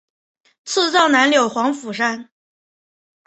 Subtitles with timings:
[0.65, 2.31] 赐葬南柳黄府山。